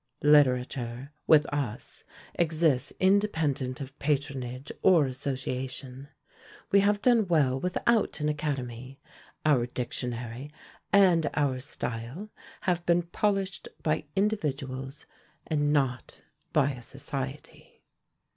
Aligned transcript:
Literature, 0.23 1.11
with 1.27 1.45
us, 1.53 2.03
exists 2.33 2.91
independent 2.99 3.79
of 3.81 3.99
patronage 3.99 4.71
or 4.81 5.05
association. 5.05 6.07
We 6.71 6.79
have 6.79 7.03
done 7.03 7.27
well 7.27 7.59
without 7.59 8.19
an 8.19 8.27
academy; 8.27 8.99
our 9.45 9.67
dictionary 9.67 10.51
and 10.91 11.29
our 11.35 11.59
style 11.59 12.31
have 12.61 12.83
been 12.87 13.03
polished 13.03 13.67
by 13.83 14.05
individuals, 14.15 15.05
and 15.45 15.71
not 15.71 16.23
by 16.51 16.71
a 16.71 16.81
society. 16.81 17.83